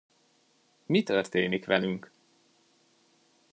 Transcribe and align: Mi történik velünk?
Mi 0.85 1.03
történik 1.03 1.65
velünk? 1.65 2.11